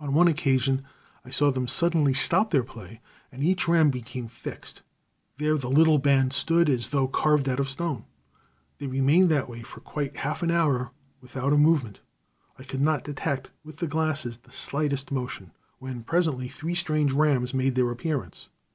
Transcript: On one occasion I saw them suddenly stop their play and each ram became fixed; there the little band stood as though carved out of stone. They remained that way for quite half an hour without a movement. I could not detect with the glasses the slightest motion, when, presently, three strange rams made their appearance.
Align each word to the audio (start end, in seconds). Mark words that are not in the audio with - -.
On 0.00 0.14
one 0.14 0.28
occasion 0.28 0.82
I 1.26 1.30
saw 1.30 1.50
them 1.50 1.68
suddenly 1.68 2.14
stop 2.14 2.48
their 2.50 2.62
play 2.64 3.02
and 3.30 3.44
each 3.44 3.68
ram 3.68 3.90
became 3.90 4.26
fixed; 4.26 4.80
there 5.36 5.58
the 5.58 5.68
little 5.68 5.98
band 5.98 6.32
stood 6.32 6.70
as 6.70 6.88
though 6.88 7.06
carved 7.06 7.50
out 7.50 7.60
of 7.60 7.68
stone. 7.68 8.06
They 8.78 8.86
remained 8.86 9.28
that 9.28 9.46
way 9.46 9.60
for 9.60 9.80
quite 9.80 10.16
half 10.16 10.42
an 10.42 10.50
hour 10.50 10.92
without 11.20 11.52
a 11.52 11.58
movement. 11.58 12.00
I 12.58 12.64
could 12.64 12.80
not 12.80 13.04
detect 13.04 13.50
with 13.62 13.76
the 13.76 13.86
glasses 13.86 14.38
the 14.38 14.52
slightest 14.52 15.12
motion, 15.12 15.52
when, 15.80 16.02
presently, 16.02 16.48
three 16.48 16.74
strange 16.74 17.12
rams 17.12 17.52
made 17.52 17.74
their 17.74 17.90
appearance. 17.90 18.48